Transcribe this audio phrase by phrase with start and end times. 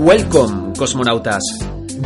[0.00, 1.42] Welcome, cosmonautas.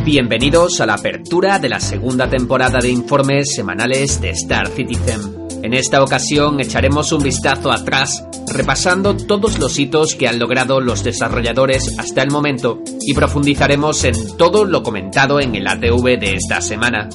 [0.03, 5.21] Bienvenidos a la apertura de la segunda temporada de informes semanales de Star Citizen.
[5.61, 11.03] En esta ocasión echaremos un vistazo atrás, repasando todos los hitos que han logrado los
[11.03, 16.61] desarrolladores hasta el momento y profundizaremos en todo lo comentado en el ATV de esta
[16.61, 17.09] semana.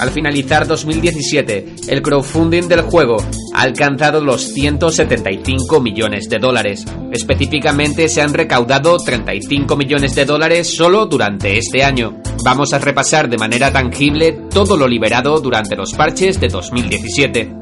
[0.00, 3.16] Al finalizar 2017, el crowdfunding del juego
[3.54, 6.84] ha alcanzado los 175 millones de dólares.
[7.12, 12.20] Específicamente se han recaudado 35 millones de dólares solo durante este año.
[12.44, 17.54] Vamos a repasar de manera tangible todo lo liberado durante los parches de 2017.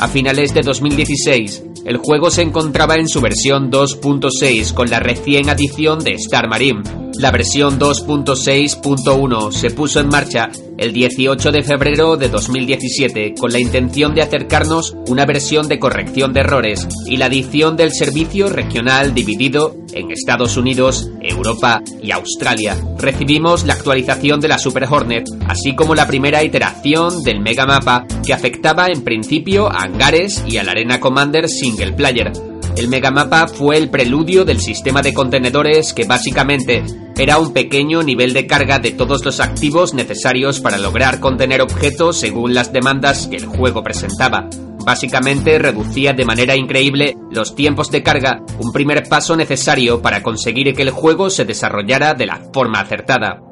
[0.00, 5.48] A finales de 2016, el juego se encontraba en su versión 2.6 con la recién
[5.48, 7.07] adición de Star Marine.
[7.18, 13.58] La versión 2.6.1 se puso en marcha el 18 de febrero de 2017 con la
[13.58, 19.14] intención de acercarnos una versión de corrección de errores y la adición del servicio regional
[19.14, 22.76] dividido en Estados Unidos, Europa y Australia.
[22.98, 28.06] Recibimos la actualización de la Super Hornet, así como la primera iteración del Mega Mapa
[28.24, 32.30] que afectaba en principio a hangares y a la Arena Commander Single Player.
[32.78, 36.84] El megamapa fue el preludio del sistema de contenedores que básicamente
[37.18, 42.20] era un pequeño nivel de carga de todos los activos necesarios para lograr contener objetos
[42.20, 44.48] según las demandas que el juego presentaba.
[44.86, 50.72] Básicamente reducía de manera increíble los tiempos de carga, un primer paso necesario para conseguir
[50.72, 53.42] que el juego se desarrollara de la forma acertada.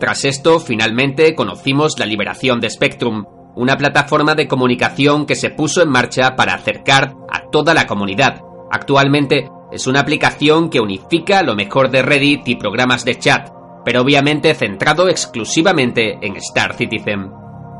[0.00, 5.82] Tras esto, finalmente conocimos la liberación de Spectrum, una plataforma de comunicación que se puso
[5.82, 8.42] en marcha para acercar a toda la comunidad,
[8.72, 13.50] Actualmente es una aplicación que unifica lo mejor de Reddit y programas de chat,
[13.84, 17.30] pero obviamente centrado exclusivamente en Star Citizen.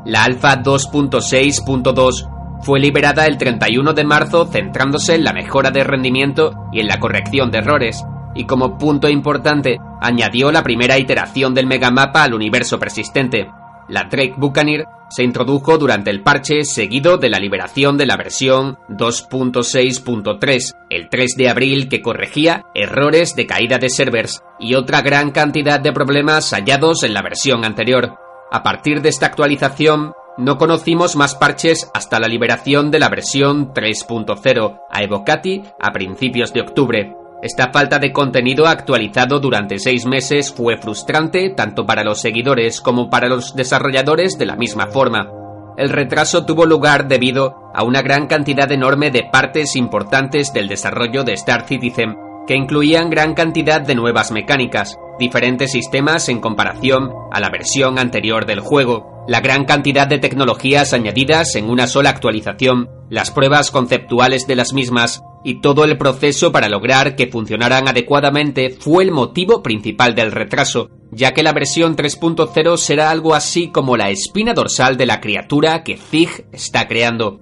[0.05, 6.53] La Alpha 2.6.2 fue liberada el 31 de marzo centrándose en la mejora de rendimiento
[6.71, 8.05] y en la corrección de errores,
[8.35, 13.49] y como punto importante añadió la primera iteración del megamapa al universo persistente,
[13.87, 18.79] la Drake Buccaneer se introdujo durante el parche seguido de la liberación de la versión
[18.89, 25.31] 2.6.3 el 3 de abril que corregía errores de caída de servers y otra gran
[25.31, 28.17] cantidad de problemas hallados en la versión anterior.
[28.51, 33.73] A partir de esta actualización, no conocimos más parches hasta la liberación de la versión
[33.73, 37.22] 3.0 a Evocati a principios de octubre.
[37.43, 43.09] Esta falta de contenido actualizado durante seis meses fue frustrante tanto para los seguidores como
[43.09, 45.29] para los desarrolladores de la misma forma.
[45.75, 51.25] El retraso tuvo lugar debido a una gran cantidad enorme de partes importantes del desarrollo
[51.25, 52.15] de Star Citizen,
[52.47, 58.45] que incluían gran cantidad de nuevas mecánicas, diferentes sistemas en comparación a la versión anterior
[58.45, 64.47] del juego, la gran cantidad de tecnologías añadidas en una sola actualización, las pruebas conceptuales
[64.47, 69.61] de las mismas y todo el proceso para lograr que funcionaran adecuadamente fue el motivo
[69.61, 74.97] principal del retraso, ya que la versión 3.0 será algo así como la espina dorsal
[74.97, 77.39] de la criatura que Zig está creando.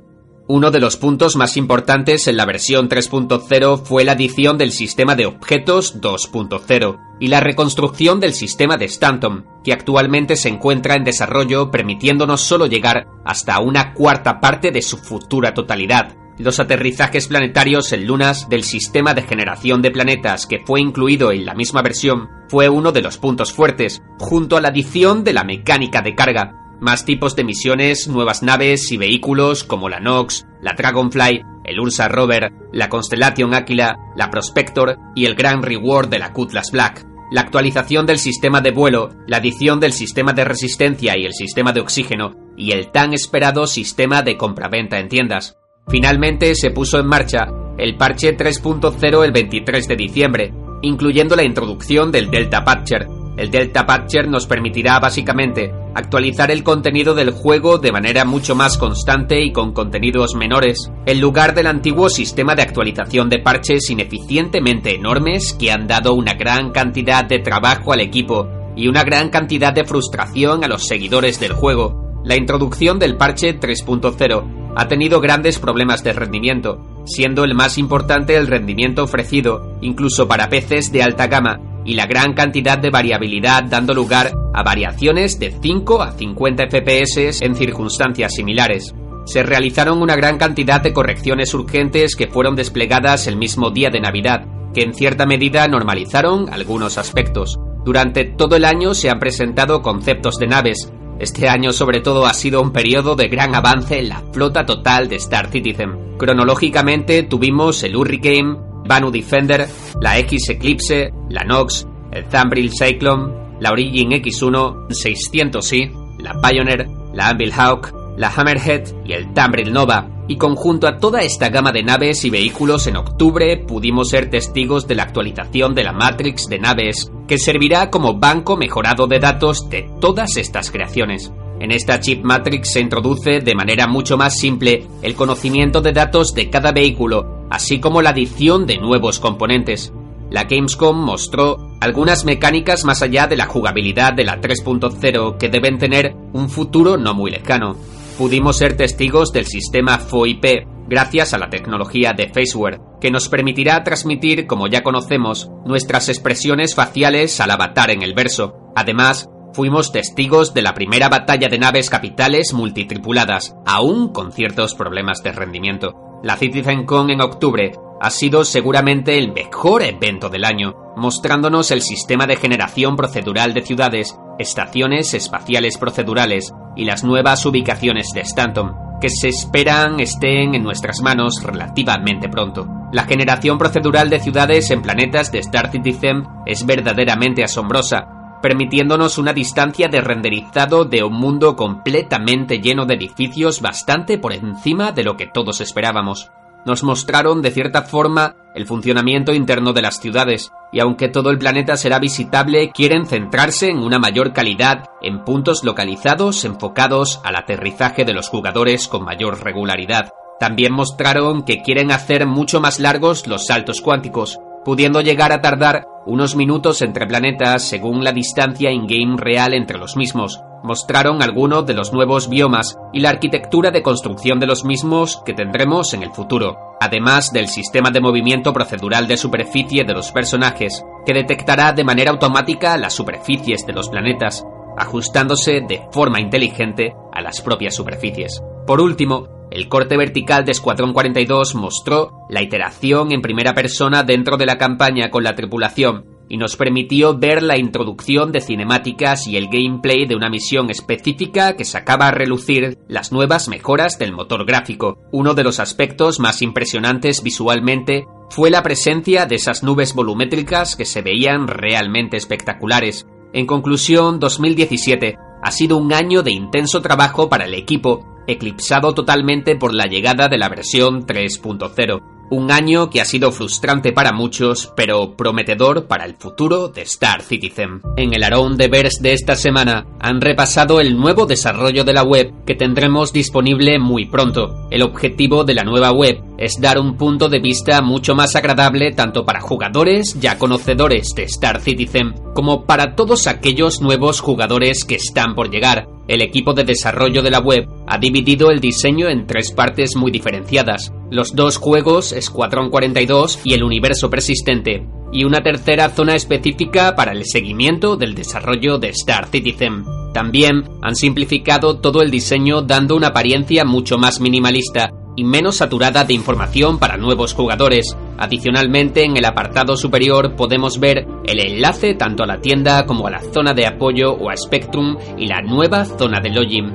[0.48, 5.16] Uno de los puntos más importantes en la versión 3.0 fue la adición del sistema
[5.16, 11.06] de objetos 2.0 y la reconstrucción del sistema de Stanton, que actualmente se encuentra en
[11.06, 17.92] desarrollo permitiéndonos solo llegar hasta una cuarta parte de su futura totalidad, los aterrizajes planetarios
[17.94, 22.30] en lunas del sistema de generación de planetas que fue incluido en la misma versión
[22.50, 26.62] fue uno de los puntos fuertes, junto a la adición de la mecánica de carga,
[26.82, 32.08] más tipos de misiones, nuevas naves y vehículos como la Nox, la Dragonfly, el Ursa
[32.08, 37.06] Rover, la Constellation Aquila, la Prospector y el Gran Reward de la Cutlass Black.
[37.32, 41.72] La actualización del sistema de vuelo, la adición del sistema de resistencia y el sistema
[41.72, 45.58] de oxígeno, y el tan esperado sistema de compraventa en tiendas.
[45.88, 47.48] Finalmente se puso en marcha
[47.78, 50.54] el parche 3.0 el 23 de diciembre,
[50.84, 53.08] incluyendo la introducción del Delta Patcher.
[53.38, 58.78] El Delta Patcher nos permitirá básicamente actualizar el contenido del juego de manera mucho más
[58.78, 64.96] constante y con contenidos menores, en lugar del antiguo sistema de actualización de parches ineficientemente
[64.96, 69.74] enormes que han dado una gran cantidad de trabajo al equipo y una gran cantidad
[69.74, 72.22] de frustración a los seguidores del juego.
[72.24, 78.36] La introducción del parche 3.0 ha tenido grandes problemas de rendimiento, siendo el más importante
[78.36, 83.64] el rendimiento ofrecido, incluso para peces de alta gama, y la gran cantidad de variabilidad
[83.64, 88.94] dando lugar a variaciones de 5 a 50 FPS en circunstancias similares.
[89.26, 94.02] Se realizaron una gran cantidad de correcciones urgentes que fueron desplegadas el mismo día de
[94.02, 97.60] Navidad, que en cierta medida normalizaron algunos aspectos.
[97.84, 100.92] Durante todo el año se han presentado conceptos de naves,
[101.22, 105.08] este año sobre todo ha sido un periodo de gran avance en la flota total
[105.08, 106.18] de Star Citizen.
[106.18, 108.58] Cronológicamente tuvimos el Hurricane,
[108.88, 109.68] Banu Defender,
[110.02, 117.30] la X Eclipse, la Nox, el Thumbril Cyclone, la Origin X1 600i, la Pioneer, la
[117.30, 121.84] Anvil Hawk, la Hammerhead y el Thumbril Nova, y conjunto a toda esta gama de
[121.84, 126.60] naves y vehículos en octubre pudimos ser testigos de la actualización de la Matrix de
[126.60, 131.32] naves, que servirá como banco mejorado de datos de todas estas creaciones.
[131.60, 136.34] En esta chip Matrix se introduce de manera mucho más simple el conocimiento de datos
[136.34, 139.94] de cada vehículo, así como la adición de nuevos componentes.
[140.32, 145.78] La Gamescom mostró algunas mecánicas más allá de la jugabilidad de la 3.0 que deben
[145.78, 147.76] tener un futuro no muy lejano.
[148.22, 150.46] Pudimos ser testigos del sistema FOIP
[150.88, 156.76] gracias a la tecnología de Faceware, que nos permitirá transmitir, como ya conocemos, nuestras expresiones
[156.76, 158.72] faciales al avatar en el verso.
[158.76, 165.24] Además, fuimos testigos de la primera batalla de naves capitales multitripuladas, aún con ciertos problemas
[165.24, 166.20] de rendimiento.
[166.22, 172.28] La CitizenCon en octubre ha sido seguramente el mejor evento del año, mostrándonos el sistema
[172.28, 179.10] de generación procedural de ciudades, estaciones espaciales procedurales y las nuevas ubicaciones de Stanton, que
[179.10, 182.68] se esperan estén en nuestras manos relativamente pronto.
[182.94, 188.08] La generación procedural de ciudades en planetas de Star Citizen es verdaderamente asombrosa,
[188.42, 194.92] permitiéndonos una distancia de renderizado de un mundo completamente lleno de edificios bastante por encima
[194.92, 196.32] de lo que todos esperábamos.
[196.66, 201.38] Nos mostraron de cierta forma el funcionamiento interno de las ciudades, y aunque todo el
[201.38, 208.06] planeta será visitable, quieren centrarse en una mayor calidad en puntos localizados enfocados al aterrizaje
[208.06, 210.10] de los jugadores con mayor regularidad.
[210.40, 215.86] También mostraron que quieren hacer mucho más largos los saltos cuánticos, pudiendo llegar a tardar
[216.06, 220.42] unos minutos entre planetas según la distancia in-game real entre los mismos.
[220.64, 225.34] Mostraron algunos de los nuevos biomas y la arquitectura de construcción de los mismos que
[225.34, 230.84] tendremos en el futuro, además del sistema de movimiento procedural de superficie de los personajes,
[231.06, 234.46] que detectará de manera automática las superficies de los planetas,
[234.78, 238.42] ajustándose de forma inteligente a las propias superficies.
[238.68, 244.38] Por último, el corte vertical de Escuadrón 42 mostró la iteración en primera persona dentro
[244.38, 249.36] de la campaña con la tripulación y nos permitió ver la introducción de cinemáticas y
[249.36, 254.46] el gameplay de una misión específica que sacaba a relucir las nuevas mejoras del motor
[254.46, 254.98] gráfico.
[255.12, 260.86] Uno de los aspectos más impresionantes visualmente fue la presencia de esas nubes volumétricas que
[260.86, 263.06] se veían realmente espectaculares.
[263.34, 269.58] En conclusión, 2017 ha sido un año de intenso trabajo para el equipo eclipsado totalmente
[269.58, 272.21] por la llegada de la versión 3.0.
[272.32, 277.22] Un año que ha sido frustrante para muchos, pero prometedor para el futuro de Star
[277.24, 277.82] Citizen.
[277.98, 282.04] En el Around de Verse de esta semana han repasado el nuevo desarrollo de la
[282.04, 284.66] web que tendremos disponible muy pronto.
[284.72, 288.94] El objetivo de la nueva web es dar un punto de vista mucho más agradable
[288.94, 294.96] tanto para jugadores ya conocedores de Star Citizen como para todos aquellos nuevos jugadores que
[294.96, 299.28] están por llegar el equipo de desarrollo de la web ha dividido el diseño en
[299.28, 305.44] tres partes muy diferenciadas, los dos juegos Escuadrón 42 y el universo persistente, y una
[305.44, 309.84] tercera zona específica para el seguimiento del desarrollo de Star Citizen.
[310.14, 316.06] También han simplificado todo el diseño dando una apariencia mucho más minimalista y menos saturada
[316.06, 317.98] de información para nuevos jugadores.
[318.18, 323.12] Adicionalmente, en el apartado superior podemos ver el enlace tanto a la tienda como a
[323.12, 326.72] la zona de apoyo o a Spectrum y la nueva zona de login.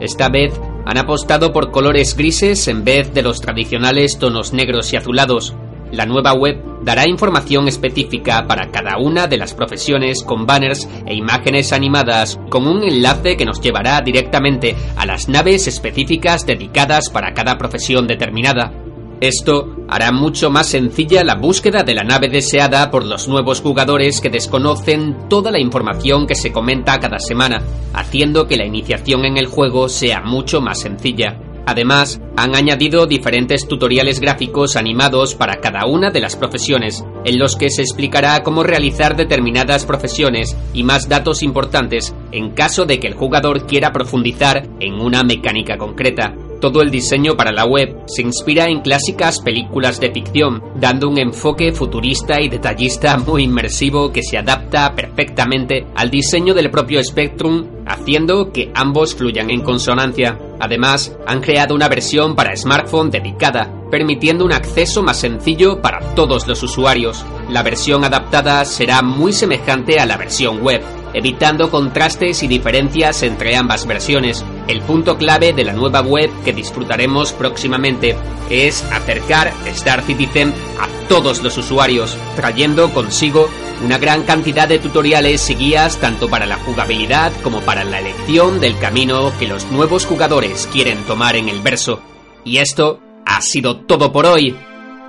[0.00, 4.96] Esta vez han apostado por colores grises en vez de los tradicionales tonos negros y
[4.96, 5.54] azulados,
[5.94, 11.14] la nueva web dará información específica para cada una de las profesiones con banners e
[11.14, 17.32] imágenes animadas con un enlace que nos llevará directamente a las naves específicas dedicadas para
[17.32, 18.83] cada profesión determinada.
[19.24, 24.20] Esto hará mucho más sencilla la búsqueda de la nave deseada por los nuevos jugadores
[24.20, 27.62] que desconocen toda la información que se comenta cada semana,
[27.94, 31.40] haciendo que la iniciación en el juego sea mucho más sencilla.
[31.64, 37.56] Además, han añadido diferentes tutoriales gráficos animados para cada una de las profesiones, en los
[37.56, 43.06] que se explicará cómo realizar determinadas profesiones y más datos importantes en caso de que
[43.06, 46.34] el jugador quiera profundizar en una mecánica concreta.
[46.60, 51.18] Todo el diseño para la web se inspira en clásicas películas de ficción, dando un
[51.18, 57.66] enfoque futurista y detallista muy inmersivo que se adapta perfectamente al diseño del propio Spectrum,
[57.86, 60.38] haciendo que ambos fluyan en consonancia.
[60.60, 66.46] Además, han creado una versión para smartphone dedicada, permitiendo un acceso más sencillo para todos
[66.46, 67.24] los usuarios.
[67.50, 70.82] La versión adaptada será muy semejante a la versión web,
[71.12, 76.52] evitando contrastes y diferencias entre ambas versiones, El punto clave de la nueva web que
[76.52, 78.16] disfrutaremos próximamente
[78.48, 83.48] es acercar Star Citizen a todos los usuarios, trayendo consigo
[83.84, 88.60] una gran cantidad de tutoriales y guías tanto para la jugabilidad como para la elección
[88.60, 92.00] del camino que los nuevos jugadores quieren tomar en el verso.
[92.44, 94.56] Y esto ha sido todo por hoy.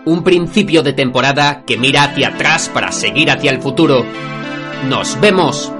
[0.05, 4.05] Un principio de temporada que mira hacia atrás para seguir hacia el futuro.
[4.87, 5.71] Nos vemos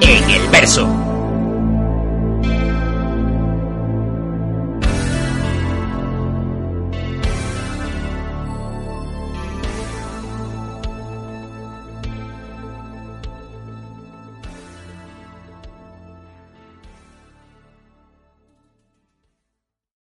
[0.00, 1.03] en el verso.